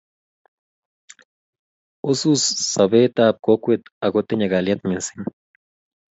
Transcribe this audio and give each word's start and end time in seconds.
Wisis 2.05 2.43
sopet 2.71 3.15
ap 3.27 3.35
kokwet 3.45 3.83
ako 4.05 4.19
tinye 4.27 4.47
kalyet 4.51 4.81
missing' 4.89 5.27